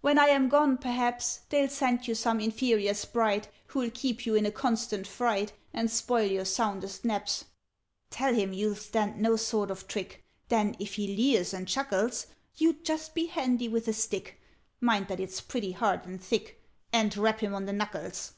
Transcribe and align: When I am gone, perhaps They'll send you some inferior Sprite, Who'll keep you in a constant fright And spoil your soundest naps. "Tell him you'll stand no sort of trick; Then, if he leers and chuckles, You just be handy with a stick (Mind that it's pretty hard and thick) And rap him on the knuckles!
When 0.00 0.18
I 0.18 0.28
am 0.28 0.48
gone, 0.48 0.78
perhaps 0.78 1.40
They'll 1.50 1.68
send 1.68 2.08
you 2.08 2.14
some 2.14 2.40
inferior 2.40 2.94
Sprite, 2.94 3.48
Who'll 3.66 3.90
keep 3.90 4.24
you 4.24 4.34
in 4.34 4.46
a 4.46 4.50
constant 4.50 5.06
fright 5.06 5.52
And 5.74 5.90
spoil 5.90 6.30
your 6.30 6.46
soundest 6.46 7.04
naps. 7.04 7.44
"Tell 8.08 8.32
him 8.32 8.54
you'll 8.54 8.74
stand 8.76 9.20
no 9.20 9.36
sort 9.36 9.70
of 9.70 9.86
trick; 9.86 10.24
Then, 10.48 10.76
if 10.78 10.94
he 10.94 11.14
leers 11.14 11.52
and 11.52 11.68
chuckles, 11.68 12.26
You 12.56 12.72
just 12.84 13.14
be 13.14 13.26
handy 13.26 13.68
with 13.68 13.86
a 13.86 13.92
stick 13.92 14.40
(Mind 14.80 15.08
that 15.08 15.20
it's 15.20 15.42
pretty 15.42 15.72
hard 15.72 16.06
and 16.06 16.22
thick) 16.24 16.58
And 16.90 17.14
rap 17.14 17.40
him 17.40 17.52
on 17.54 17.66
the 17.66 17.74
knuckles! 17.74 18.32